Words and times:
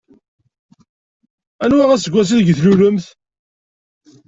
Anwa 1.63 1.85
aseggas 1.93 2.29
ideg 2.31 2.55
tlulemt? 2.57 3.05